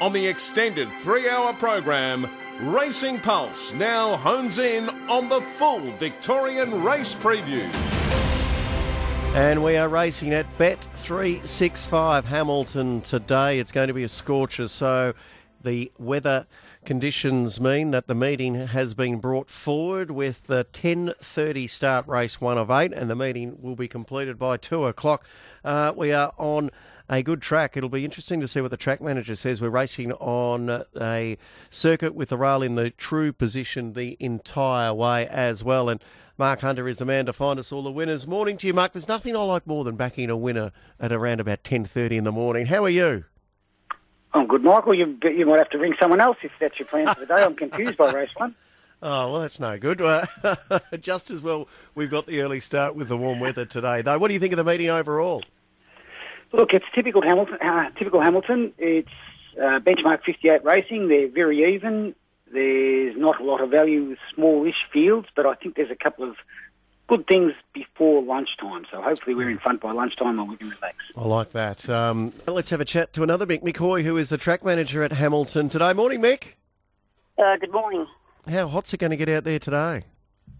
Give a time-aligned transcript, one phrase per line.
[0.00, 2.26] On the extended three hour program,
[2.60, 7.70] Racing Pulse now hones in on the full Victorian race preview.
[9.34, 13.58] And we are racing at Bet 365 Hamilton today.
[13.58, 15.12] It's going to be a scorcher, so
[15.62, 16.46] the weather
[16.84, 22.58] conditions mean that the meeting has been brought forward with the 10.30 start race one
[22.58, 25.26] of eight, and the meeting will be completed by two o'clock.
[25.64, 26.70] Uh, we are on
[27.08, 27.76] a good track.
[27.76, 29.60] It'll be interesting to see what the track manager says.
[29.60, 31.36] We're racing on a
[31.68, 35.88] circuit with the rail in the true position the entire way as well.
[35.88, 36.02] And
[36.38, 38.26] Mark Hunter is the man to find us all the winners.
[38.26, 38.92] Morning to you, Mark.
[38.92, 42.32] There's nothing I like more than backing a winner at around about 10.30 in the
[42.32, 42.66] morning.
[42.66, 43.24] How are you?
[44.32, 44.94] I'm good, Michael.
[44.94, 47.42] You, you might have to ring someone else if that's your plan for the day.
[47.42, 48.54] I'm confused by race one.
[49.02, 50.02] Oh, well, that's no good.
[50.02, 50.26] Uh,
[51.00, 54.18] just as well, we've got the early start with the warm weather today, though.
[54.18, 55.42] What do you think of the meeting overall?
[56.52, 57.56] Look, it's typical Hamilton.
[57.62, 58.74] Uh, typical Hamilton.
[58.76, 59.08] It's
[59.56, 61.08] uh, benchmark 58 racing.
[61.08, 62.14] They're very even.
[62.52, 66.28] There's not a lot of value with smallish fields, but I think there's a couple
[66.28, 66.36] of
[67.10, 68.86] good things before lunchtime.
[68.88, 70.96] So hopefully we're in front by lunchtime and we can relax.
[71.16, 71.90] I like that.
[71.90, 75.10] Um, let's have a chat to another Mick McCoy, who is the track manager at
[75.12, 75.92] Hamilton today.
[75.92, 76.54] Morning, Mick.
[77.36, 78.06] Uh, good morning.
[78.48, 80.04] How hot's it going to get out there today?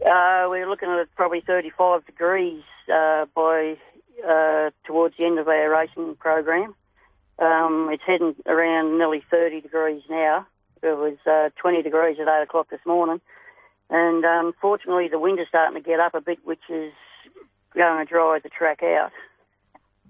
[0.05, 3.77] Uh, we're looking at probably 35 degrees uh, by
[4.29, 6.75] uh, towards the end of our racing program.
[7.39, 10.49] Um, it's heading around nearly 30 degrees now.
[10.83, 13.21] It was uh, 20 degrees at 8 o'clock this morning.
[13.91, 16.93] And unfortunately, um, the wind is starting to get up a bit, which is
[17.75, 19.11] going to dry the track out.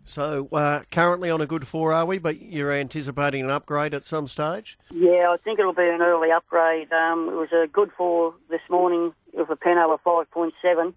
[0.04, 2.18] So, uh, currently on a good four, are we?
[2.18, 4.78] But you're anticipating an upgrade at some stage?
[4.90, 6.92] Yeah, I think it'll be an early upgrade.
[6.92, 10.94] Um, it was a good four this morning with a Peno of 5.7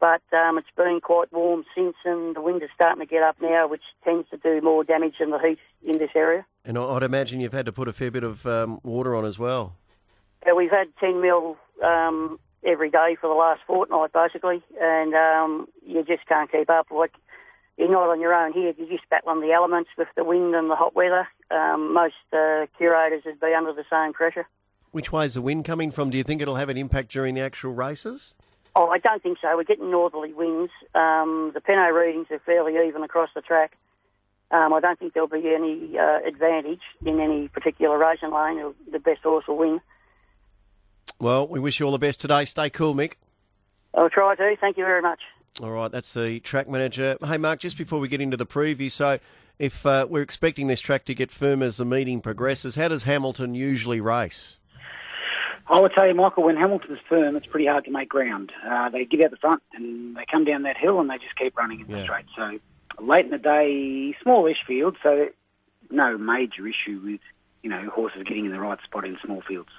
[0.00, 3.36] but um, it's been quite warm since, and the wind is starting to get up
[3.40, 6.46] now, which tends to do more damage than the heat in this area.
[6.64, 9.38] And I'd imagine you've had to put a fair bit of um, water on as
[9.38, 9.76] well.
[10.46, 15.68] Yeah, we've had 10 mil um, every day for the last fortnight, basically, and um,
[15.86, 16.86] you just can't keep up.
[16.90, 17.12] Like,
[17.76, 18.72] you're not on your own here.
[18.76, 21.28] You're just battling the elements with the wind and the hot weather.
[21.50, 24.46] Um, most uh, curators would be under the same pressure.
[24.92, 26.10] Which way is the wind coming from?
[26.10, 28.34] Do you think it'll have an impact during the actual races?
[28.74, 29.56] Oh, I don't think so.
[29.56, 30.72] We're getting northerly winds.
[30.94, 33.76] Um, the Peno readings are fairly even across the track.
[34.50, 38.58] Um, I don't think there'll be any uh, advantage in any particular racing lane.
[38.58, 39.80] Or the best horse will win.
[41.20, 42.44] Well, we wish you all the best today.
[42.46, 43.14] Stay cool, Mick.
[43.94, 44.56] I'll try to.
[44.60, 45.20] Thank you very much.
[45.60, 47.18] All right, that's the track manager.
[47.22, 49.18] Hey, Mark, just before we get into the preview, so
[49.58, 53.02] if uh, we're expecting this track to get firm as the meeting progresses, how does
[53.02, 54.56] Hamilton usually race?
[55.66, 58.52] I would say, Michael, when Hamilton's firm, it's pretty hard to make ground.
[58.66, 61.36] Uh, they get out the front and they come down that hill and they just
[61.36, 62.24] keep running in the straight.
[62.36, 62.58] So
[62.98, 65.28] late in the day, smallish field, so
[65.90, 67.20] no major issue with
[67.62, 69.70] you know horses getting in the right spot in small fields.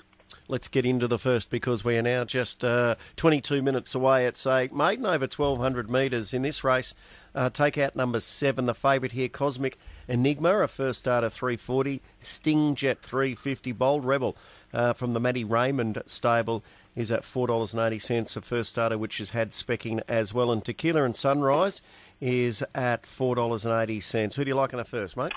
[0.51, 4.25] Let's get into the first because we are now just uh, 22 minutes away.
[4.25, 6.93] It's a maiden over 1200 metres in this race.
[7.33, 9.77] Uh, take out number seven, the favourite here, Cosmic
[10.09, 14.35] Enigma, a first starter 340, Sting Jet 350, Bold Rebel
[14.73, 16.65] uh, from the Matty Raymond stable
[16.97, 20.51] is at $4.80 a first starter, which has had specking as well.
[20.51, 21.79] And Tequila and Sunrise
[22.19, 24.35] is at $4.80.
[24.35, 25.31] Who do you like in the first, mate?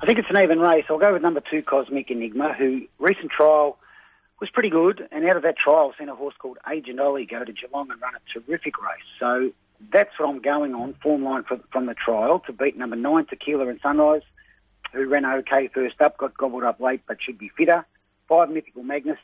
[0.00, 0.86] I think it's an even race.
[0.88, 3.76] I'll go with number two, Cosmic Enigma, who recent trial
[4.40, 5.06] was pretty good.
[5.10, 8.00] And out of that trial, I've a horse called Agent Ollie go to Geelong and
[8.00, 9.02] run a terrific race.
[9.18, 9.52] So
[9.92, 13.26] that's what I'm going on, form line for, from the trial to beat number nine,
[13.26, 14.22] Tequila and Sunrise,
[14.92, 17.84] who ran okay first up, got gobbled up late, but should be fitter
[18.28, 19.18] five Mythical Magnus.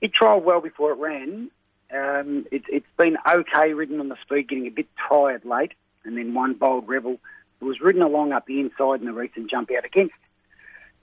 [0.00, 1.50] It trialled well before it ran.
[1.94, 5.72] Um, it, has been okay ridden on the speed, getting a bit tired late,
[6.04, 7.18] and then one bold rebel
[7.60, 10.14] who was ridden along up the inside in the recent jump out against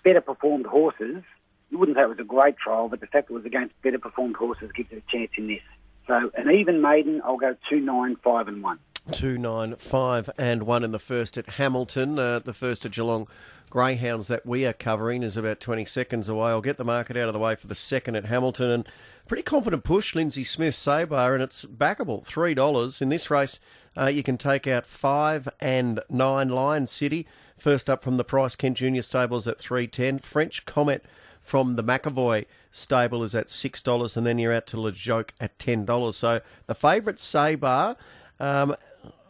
[0.04, 1.24] better performed horses.
[1.70, 4.00] You wouldn't say it was a great trial, but the fact it was against better
[4.00, 5.62] performed horses gives it a chance in this.
[6.08, 8.80] So an even maiden, I'll go two nine five and one.
[9.12, 13.28] Two nine five and one in the first at Hamilton, uh, the first at Geelong
[13.74, 16.52] greyhounds that we are covering is about 20 seconds away.
[16.52, 18.70] I'll get the market out of the way for the second at Hamilton.
[18.70, 18.88] And
[19.28, 23.02] pretty confident push, Lindsay Smith Sabar, and it's backable, $3.
[23.02, 23.60] In this race,
[23.98, 27.26] uh, you can take out five and nine Lion City.
[27.58, 30.20] First up from the Price Kent Junior Stables at 310.
[30.20, 31.04] French Comet
[31.44, 35.60] from the McAvoy stable is at $6, and then you're out to Le Joke at
[35.60, 36.14] $10.
[36.14, 37.98] So the favourite Sabar.
[38.40, 38.76] Um,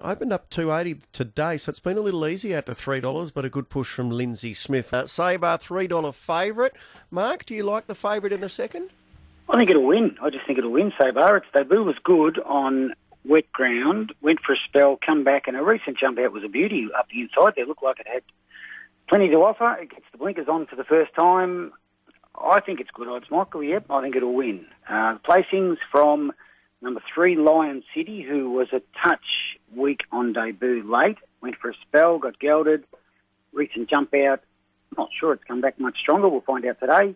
[0.02, 3.50] opened up 280 today, so it's been a little easy out to $3, but a
[3.50, 4.94] good push from Lindsay Smith.
[4.94, 6.74] Uh, Sabar, $3 favourite.
[7.12, 8.90] Mark, do you like the favourite in the second?
[9.50, 10.18] I think it'll win.
[10.22, 11.38] I just think it'll win, Sabar.
[11.38, 12.94] Its debut was good on
[13.26, 16.50] wet ground, went for a spell, come back, and a recent jump out was a
[16.50, 17.66] beauty up the inside there.
[17.66, 18.24] Looked like it had
[19.08, 19.74] Plenty to offer.
[19.82, 21.74] It gets the blinkers on for the first time.
[22.36, 23.64] I think it's good odds, Michael.
[23.64, 24.66] Yep, I think it'll win.
[24.90, 26.34] Uh, placings from
[26.82, 31.76] number three, Lion City, who was a touch weak on debut late, went for a
[31.88, 32.84] spell, got gelded,
[33.54, 34.42] recent jump out.
[34.98, 36.28] Not sure it's come back much stronger.
[36.28, 37.16] We'll find out today.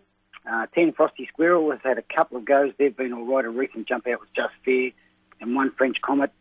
[0.50, 2.72] Uh, 10 Frosty Squirrel has had a couple of goes.
[2.78, 3.44] They've been all right.
[3.44, 4.90] A recent jump out was just fair.
[5.40, 6.32] And one French Comet,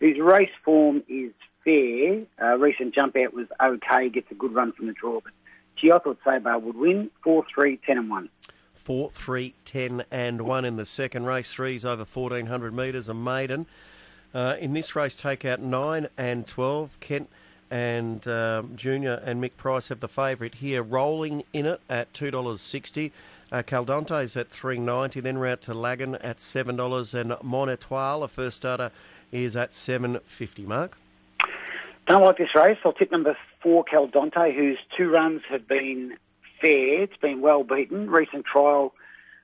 [0.00, 1.32] whose race form is
[1.64, 2.22] fair.
[2.42, 5.20] Uh, recent jump out was okay, gets a good run from the draw.
[5.20, 5.32] But
[5.76, 8.28] gee, I thought Sabar would win 4 3 10 and 1.
[8.74, 11.52] 4 3 10 and 1 in the second race.
[11.52, 13.66] Three's over 1400 metres, a maiden.
[14.34, 17.00] Uh, in this race, take out 9 and 12.
[17.00, 17.28] Kent
[17.70, 23.10] and um, Junior and Mick Price have the favourite here, rolling in it at $2.60.
[23.50, 25.20] Uh, Caldonte's at three ninety.
[25.20, 28.90] Then out to Lagan at seven dollars, and Mon Etoile, a first starter,
[29.30, 30.66] is at seven fifty.
[30.66, 30.98] Mark.
[32.06, 32.78] Don't like this race.
[32.84, 36.16] I'll tip number four, Caldonte, whose two runs have been
[36.60, 37.02] fair.
[37.02, 38.08] It's been well beaten.
[38.08, 38.94] Recent trial,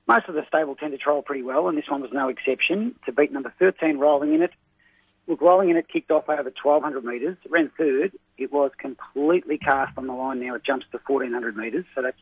[0.07, 2.95] most of the stable tend to trial pretty well, and this one was no exception.
[3.05, 4.51] To beat number 13, Rolling in it.
[5.27, 8.13] Look, Rolling in it kicked off over 1,200 metres, ran third.
[8.37, 10.55] It was completely cast on the line now.
[10.55, 12.17] It jumps to 1,400 metres, so that's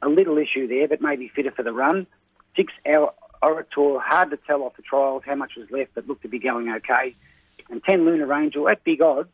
[0.00, 2.06] a little issue there, but maybe fitter for the run.
[2.54, 3.12] Six hour
[3.42, 6.38] Orator, hard to tell off the trials how much was left, but looked to be
[6.38, 7.16] going okay.
[7.68, 9.30] And 10 Lunar Angel at big odds.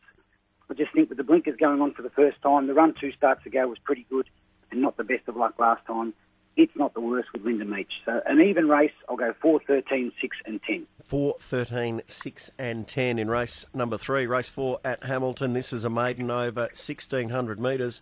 [0.69, 3.11] I just think with the blinkers going on for the first time, the run two
[3.11, 4.29] starts ago was pretty good
[4.71, 6.13] and not the best of luck last time.
[6.55, 7.91] It's not the worst with Linda Meech.
[8.05, 10.85] So an even race, I'll go 4, 13, 6 and 10.
[11.01, 14.25] 4, 13, 6 and 10 in race number 3.
[14.25, 15.53] Race 4 at Hamilton.
[15.53, 18.01] This is a maiden over 1,600 metres.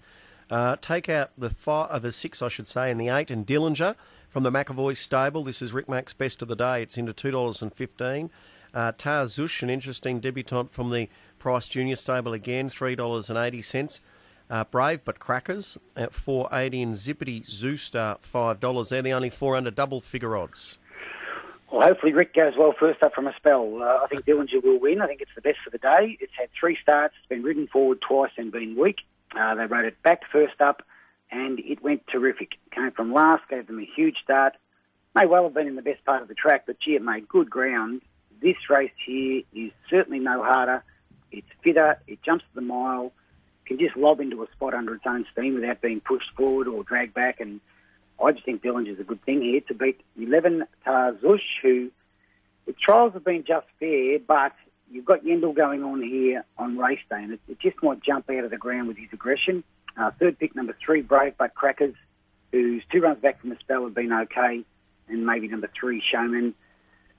[0.50, 3.46] Uh, take out the five, uh, the six, I should say, and the eight, and
[3.46, 3.96] Dillinger
[4.30, 5.44] from the McAvoy stable.
[5.44, 6.82] This is Rick Mack's best of the day.
[6.82, 8.30] It's into two dollars and fifteen.
[8.78, 11.10] Uh, Tarzush, an interesting debutant from the
[11.40, 14.02] Price Junior stable again, three dollars and eighty cents.
[14.52, 18.90] Uh, Brave but Crackers at four eighty, and Zippity Zoostar five dollars.
[18.90, 20.78] They're the only four under double figure odds.
[21.72, 23.82] Well, hopefully Rick goes well first up from a spell.
[23.82, 25.02] Uh, I think Dillinger will win.
[25.02, 26.16] I think it's the best for the day.
[26.20, 27.16] It's had three starts.
[27.18, 28.98] It's been ridden forward twice and been weak.
[29.36, 30.84] Uh, they rode it back first up,
[31.32, 32.52] and it went terrific.
[32.70, 34.54] Came from last, gave them a huge start.
[35.16, 37.28] May well have been in the best part of the track, but gee, it made
[37.28, 38.04] good ground.
[38.42, 40.84] This race here is certainly no harder.
[41.32, 42.00] It's fitter.
[42.08, 43.12] It jumps the mile.
[43.66, 46.84] Can just lob into a spot under its own steam without being pushed forward or
[46.84, 47.40] dragged back.
[47.40, 47.60] And
[48.24, 51.92] I just think Dillinger's a good thing here to beat 11 Tarzush, who
[52.66, 54.54] the trials have been just fair, but
[54.92, 58.30] you've got Yendall going on here on race day, and it, it just might jump
[58.30, 59.64] out of the ground with his aggression.
[59.98, 61.96] Uh, third pick, number three, Brave But Crackers,
[62.52, 64.64] whose two runs back from the spell have been okay,
[65.08, 66.54] and maybe number three, Showman.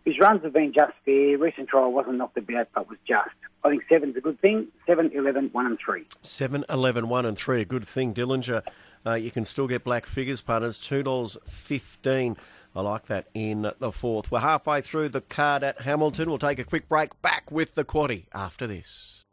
[0.09, 1.37] His runs have been just fair.
[1.37, 3.29] Recent trial wasn't knocked about, but was just.
[3.63, 4.69] I think seven's a good thing.
[4.87, 6.07] 7, 11, 1 and 3.
[6.23, 8.15] 7, 11, 1 and 3, a good thing.
[8.15, 8.63] Dillinger,
[9.05, 12.39] uh, you can still get black figures, punters, $2.15.
[12.75, 14.33] I like that in the fourth.
[14.33, 16.31] We're halfway through the card at Hamilton.
[16.31, 19.27] We'll take a quick break back with the quaddy after this.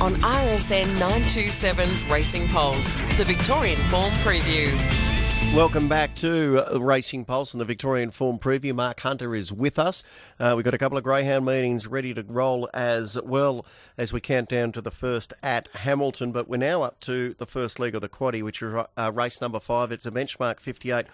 [0.00, 5.03] On RSN 927's Racing Pulse, the Victorian Form Preview.
[5.52, 8.74] Welcome back to uh, Racing Pulse and the Victorian Form Preview.
[8.74, 10.02] Mark Hunter is with us.
[10.40, 13.64] Uh, we've got a couple of Greyhound meetings ready to roll as well
[13.96, 16.32] as we count down to the first at Hamilton.
[16.32, 19.40] But we're now up to the first leg of the quaddy, which is uh, race
[19.40, 19.92] number five.
[19.92, 21.06] It's a benchmark 58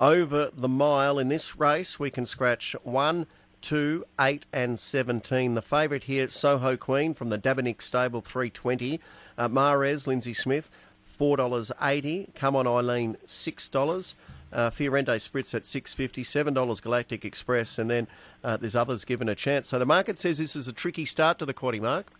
[0.00, 1.18] over the mile.
[1.18, 3.26] In this race, we can scratch one,
[3.62, 5.54] two, eight, and 17.
[5.54, 9.00] The favourite here, Soho Queen from the Dabernick Stable 320.
[9.38, 10.70] Uh, Mares, Lindsay Smith.
[11.18, 12.34] $4.80.
[12.34, 14.16] Come on, Eileen, $6.
[14.52, 18.06] Uh, Fiorente Spritz at six fifty, seven dollars Galactic Express, and then
[18.44, 19.66] uh, there's others given a chance.
[19.66, 22.12] So the market says this is a tricky start to the quaddy mark.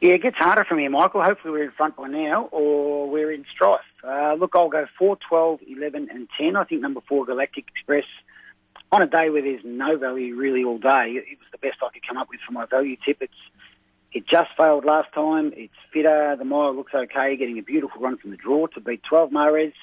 [0.00, 1.22] Yeah, it gets harder from here, Michael.
[1.22, 3.80] Hopefully we're in front by now, or we're in strife.
[4.02, 6.56] Uh, look, I'll go 4, 12, 11, and 10.
[6.56, 8.04] I think number 4, Galactic Express,
[8.92, 11.88] on a day where there's no value really all day, it was the best I
[11.92, 13.18] could come up with for my value tip.
[13.20, 13.32] It's
[14.14, 15.52] it just failed last time.
[15.56, 16.36] It's fitter.
[16.38, 19.74] The mile looks okay, getting a beautiful run from the draw to beat 12 Mares.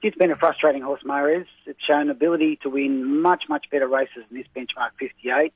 [0.00, 1.48] It's been a frustrating horse, Mares.
[1.66, 5.52] It's shown ability to win much, much better races than this benchmark 58.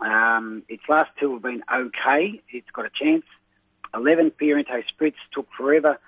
[0.00, 2.40] Um, its last two have been okay.
[2.48, 3.24] It's got a chance.
[3.92, 5.98] 11 Fiorente Spritz took forever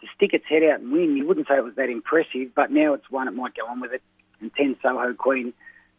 [0.00, 1.16] to stick its head out and win.
[1.16, 3.80] You wouldn't say it was that impressive, but now it's one that might go on
[3.80, 4.02] with it.
[4.40, 5.52] And 10 Soho Queen,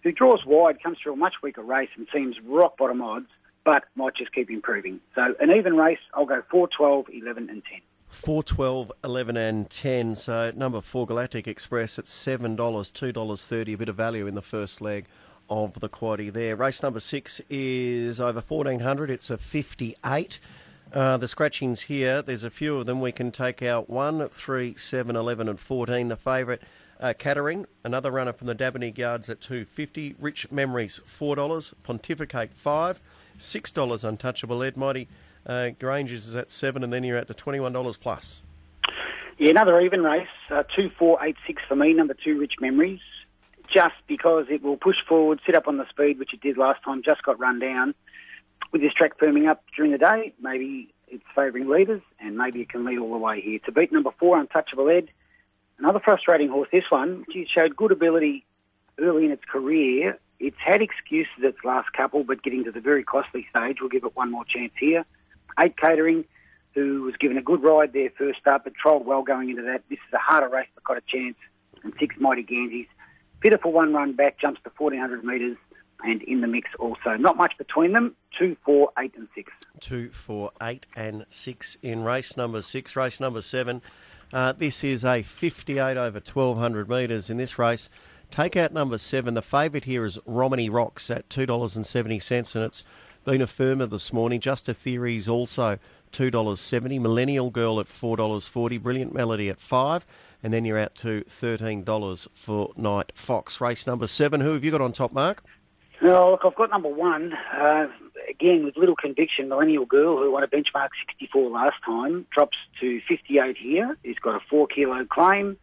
[0.04, 3.30] who draws wide, comes through a much weaker race and seems rock bottom odds
[3.66, 5.02] but might just keep improving.
[5.16, 7.82] So an even race, I'll go 4, 12, 11 and 10.
[8.10, 10.16] 4, 12, 11 and 10.
[10.16, 14.80] So number 4 Galactic Express at $7, $2.30, a bit of value in the first
[14.80, 15.06] leg
[15.50, 16.56] of the quaddy there.
[16.56, 19.10] Race number 6 is over 1400.
[19.10, 20.40] It's a 58.
[20.94, 23.02] Uh, the scratchings here, there's a few of them.
[23.02, 26.08] We can take out 1, 3, 7, 11 and 14.
[26.08, 26.62] The favourite,
[27.00, 30.16] uh, Cattering, another runner from the Dabeney Guards at 250.
[30.20, 31.74] Rich Memories, $4.
[31.84, 33.02] Pontificate, 5
[33.40, 34.78] $6 Untouchable Ed.
[34.78, 35.08] Mighty
[35.46, 38.44] uh, Granges is at 7 and then you're at the $21 plus.
[39.38, 40.28] Yeah, another even race.
[40.50, 41.94] Uh, two, four, eight, six for me.
[41.94, 43.02] Number two, Rich Memories.
[43.68, 46.84] Just because it will push forward, sit up on the speed, which it did last
[46.84, 47.02] time.
[47.04, 47.94] Just got run down.
[48.72, 52.70] With this track firming up during the day, maybe it's favouring leaders, and maybe it
[52.70, 53.60] can lead all the way here.
[53.66, 55.10] To beat number four, Untouchable Ed.
[55.80, 56.70] Another frustrating horse.
[56.72, 58.46] This one, she showed good ability
[58.98, 60.18] early in its career.
[60.40, 64.04] It's had excuses its last couple, but getting to the very costly stage, we'll give
[64.04, 65.06] it one more chance here.
[65.60, 66.26] Eight Catering
[66.76, 69.82] who was given a good ride there first up, but trialled well going into that.
[69.90, 71.38] This is a harder race, but got a chance.
[71.84, 72.88] And six Mighty Ganges.
[73.62, 75.56] For one run back, jumps to 1400 metres
[76.04, 77.16] and in the mix also.
[77.16, 78.16] Not much between them.
[78.38, 79.52] Two, four, eight, and six.
[79.80, 82.96] Two, four, eight, and six in race number six.
[82.96, 83.82] Race number seven.
[84.34, 87.90] Uh, this is a 58 over 1200 metres in this race.
[88.32, 89.34] Take out number seven.
[89.34, 92.84] The favourite here is Romany Rocks at $2.70, and it's
[93.24, 94.40] been a firmer this morning.
[94.40, 95.80] Just a Theories also
[96.12, 97.00] $2.70.
[97.02, 98.82] Millennial Girl at $4.40.
[98.82, 100.06] Brilliant Melody at 5
[100.44, 103.60] And then you're out to $13 for Night Fox.
[103.60, 104.42] Race number seven.
[104.42, 105.44] Who have you got on top, Mark?
[106.02, 107.34] Oh, look, I've got number one.
[107.34, 107.88] Uh,
[108.30, 113.02] again, with little conviction, Millennial Girl, who won a benchmark 64 last time, drops to
[113.08, 113.98] 58 here.
[114.04, 115.58] He's got a four kilo claim.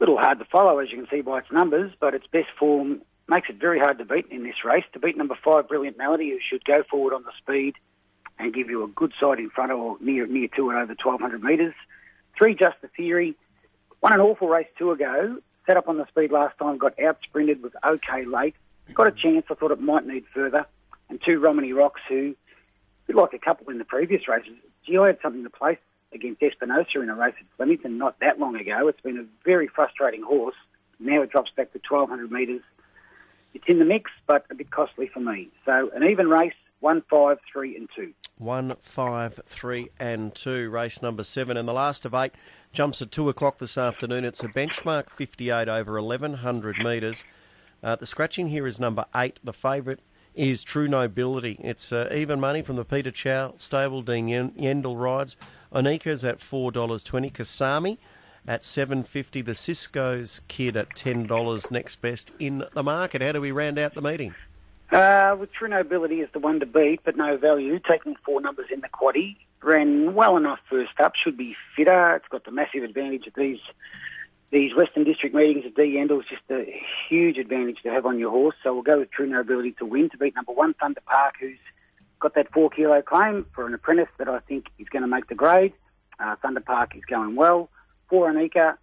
[0.00, 3.02] Little hard to follow, as you can see by its numbers, but its best form
[3.28, 4.84] makes it very hard to beat in this race.
[4.94, 7.74] To beat number five, Brilliant Melody, who should go forward on the speed
[8.38, 11.42] and give you a good side in front or near near to it over 1,200
[11.42, 11.74] metres.
[12.36, 13.36] Three, Just the Theory.
[14.00, 15.36] Won an awful race two ago.
[15.66, 18.54] Set up on the speed last time, got out sprinted, was okay late.
[18.94, 19.44] Got a chance.
[19.50, 20.64] I thought it might need further.
[21.10, 22.34] And two, Romany Rocks, who,
[23.12, 24.54] like a couple in the previous races,
[24.86, 25.78] gee, I had something to place
[26.12, 28.88] against Espinosa in a race at Flemington not that long ago.
[28.88, 30.56] It's been a very frustrating horse.
[30.98, 32.62] Now it drops back to 1,200 metres.
[33.54, 35.48] It's in the mix, but a bit costly for me.
[35.64, 38.12] So an even race, one, five, three, and two.
[38.38, 40.70] One, five, three, and two.
[40.70, 42.32] Race number seven, and the last of eight
[42.72, 44.24] jumps at two o'clock this afternoon.
[44.24, 47.24] It's a benchmark 58 over 1100 metres.
[47.82, 49.40] Uh, the scratching here is number eight.
[49.42, 50.00] The favourite
[50.34, 51.58] is True Nobility.
[51.60, 54.02] It's uh, even money from the Peter Chow stable.
[54.02, 55.36] Dean Yendall rides.
[55.72, 57.30] Onika's at four dollars twenty.
[57.30, 57.98] Kasami
[58.46, 59.42] at seven fifty.
[59.42, 61.70] The Cisco's kid at ten dollars.
[61.70, 63.22] Next best in the market.
[63.22, 64.34] How do we round out the meeting?
[64.90, 67.78] Uh, with True Nobility is the one to beat, but no value.
[67.78, 69.36] Taking four numbers in the quaddy.
[69.62, 71.14] Ran well enough first up.
[71.14, 72.16] Should be fitter.
[72.16, 73.60] It's got the massive advantage of these
[74.50, 78.18] these Western District meetings at D Yendall is just a huge advantage to have on
[78.18, 78.56] your horse.
[78.62, 81.58] So we'll go with True Nobility to win to beat number one Thunder Park, who's
[82.18, 85.28] got that four kilo claim for an apprentice that I think is going to make
[85.28, 85.72] the grade.
[86.18, 87.70] Uh, Thunder Park is going well.
[88.08, 88.76] Four Anika,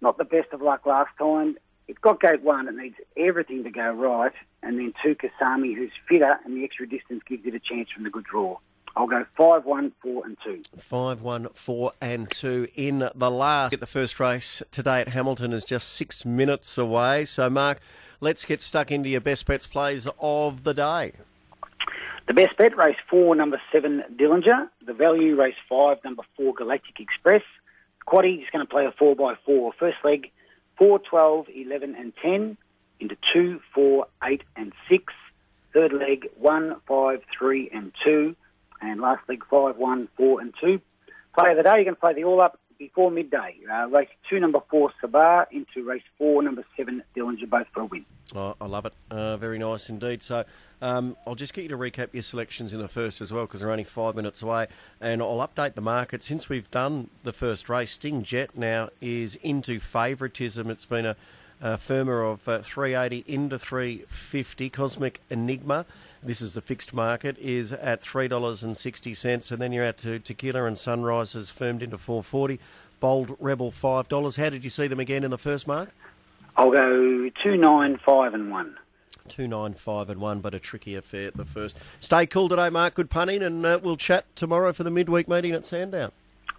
[0.00, 1.56] not the best of luck last time.
[1.88, 2.68] It's got gate one.
[2.68, 4.32] It needs everything to go right.
[4.62, 8.04] And then two, Kasami, who's fitter, and the extra distance gives it a chance from
[8.04, 8.58] the good draw.
[8.96, 10.62] I'll go five, one, four, and two.
[10.78, 13.70] Five, one, four, and two in the last.
[13.70, 17.26] Get the first race today at Hamilton is just six minutes away.
[17.26, 17.80] So, Mark,
[18.20, 21.12] let's get stuck into your best bets plays of the day.
[22.26, 24.68] The best bet race four, number seven, Dillinger.
[24.84, 27.42] The value race five, number four, Galactic Express.
[28.08, 29.72] Quaddy is going to play a four by four.
[29.78, 30.30] First leg
[30.78, 32.56] 4, 12, 11 and 10
[33.00, 35.12] into 2, 4, 8 and 6.
[35.72, 38.36] Third leg 1, 5, 3 and 2.
[38.80, 40.80] And last leg 5, 1, 4 and 2.
[41.38, 43.56] Play of the day, you can play the all up before midday.
[43.70, 47.86] Uh, race 2, number 4, Sabar into race 4, number 7, Dillinger, both for a
[47.86, 48.04] win.
[48.34, 48.94] Oh, I love it.
[49.10, 50.22] Uh, very nice indeed.
[50.22, 50.44] So
[50.82, 53.60] um, I'll just get you to recap your selections in the first as well because
[53.60, 54.66] they're only five minutes away.
[55.00, 56.22] And I'll update the market.
[56.22, 60.70] Since we've done the first race, Sting Jet now is into favouritism.
[60.70, 61.16] It's been a,
[61.76, 64.70] firmer of uh, 380 into 350.
[64.70, 65.86] Cosmic Enigma.
[66.22, 69.84] This is the fixed market is at three dollars and sixty cents, and then you're
[69.84, 72.58] out to Tequila and Sunrise has firmed into four forty.
[72.98, 74.34] Bold Rebel five dollars.
[74.34, 75.90] How did you see them again in the first mark?
[76.56, 78.76] I'll go two nine five and one.
[79.28, 81.78] Two nine five and one, but a tricky affair at the first.
[81.96, 82.94] Stay cool today, Mark.
[82.94, 86.10] Good punning, and uh, we'll chat tomorrow for the midweek meeting at Sandown.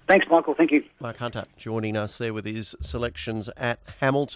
[0.08, 0.54] Thanks, Michael.
[0.54, 0.84] Thank you.
[1.01, 4.36] Mark Hunter joining us there with his selections at Hamilton.